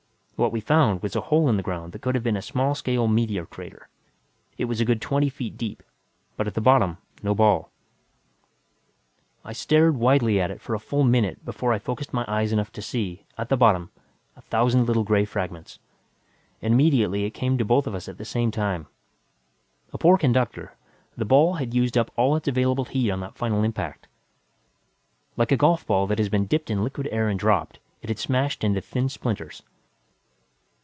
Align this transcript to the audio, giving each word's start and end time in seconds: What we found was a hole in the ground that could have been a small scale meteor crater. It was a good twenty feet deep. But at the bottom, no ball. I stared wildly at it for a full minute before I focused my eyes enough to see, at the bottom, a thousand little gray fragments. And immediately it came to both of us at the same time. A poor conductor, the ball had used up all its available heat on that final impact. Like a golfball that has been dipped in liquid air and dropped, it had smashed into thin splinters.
What 0.41 0.51
we 0.51 0.59
found 0.59 1.03
was 1.03 1.15
a 1.15 1.21
hole 1.21 1.49
in 1.49 1.57
the 1.57 1.61
ground 1.61 1.91
that 1.91 2.01
could 2.01 2.15
have 2.15 2.23
been 2.23 2.35
a 2.35 2.41
small 2.41 2.73
scale 2.73 3.07
meteor 3.07 3.45
crater. 3.45 3.89
It 4.57 4.65
was 4.65 4.81
a 4.81 4.85
good 4.85 4.99
twenty 4.99 5.29
feet 5.29 5.55
deep. 5.55 5.83
But 6.35 6.47
at 6.47 6.55
the 6.55 6.59
bottom, 6.61 6.97
no 7.21 7.35
ball. 7.35 7.69
I 9.45 9.53
stared 9.53 9.97
wildly 9.97 10.41
at 10.41 10.49
it 10.49 10.59
for 10.59 10.73
a 10.73 10.79
full 10.79 11.03
minute 11.03 11.45
before 11.45 11.73
I 11.73 11.77
focused 11.77 12.11
my 12.11 12.25
eyes 12.27 12.51
enough 12.51 12.71
to 12.71 12.81
see, 12.81 13.23
at 13.37 13.49
the 13.49 13.55
bottom, 13.55 13.91
a 14.35 14.41
thousand 14.41 14.87
little 14.87 15.03
gray 15.03 15.25
fragments. 15.25 15.77
And 16.59 16.73
immediately 16.73 17.25
it 17.25 17.35
came 17.37 17.59
to 17.59 17.63
both 17.63 17.85
of 17.85 17.93
us 17.93 18.09
at 18.09 18.17
the 18.17 18.25
same 18.25 18.49
time. 18.49 18.87
A 19.93 19.99
poor 19.99 20.17
conductor, 20.17 20.73
the 21.15 21.23
ball 21.23 21.53
had 21.57 21.75
used 21.75 21.95
up 21.99 22.09
all 22.15 22.35
its 22.35 22.47
available 22.47 22.85
heat 22.85 23.11
on 23.11 23.19
that 23.19 23.35
final 23.37 23.61
impact. 23.63 24.07
Like 25.37 25.51
a 25.51 25.57
golfball 25.57 26.07
that 26.07 26.17
has 26.17 26.29
been 26.29 26.47
dipped 26.47 26.71
in 26.71 26.83
liquid 26.83 27.07
air 27.11 27.29
and 27.29 27.39
dropped, 27.39 27.77
it 28.01 28.09
had 28.09 28.17
smashed 28.17 28.63
into 28.63 28.81
thin 28.81 29.07
splinters. 29.07 29.61